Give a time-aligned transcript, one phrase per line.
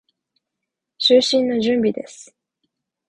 [0.97, 2.35] 就寝の準備です。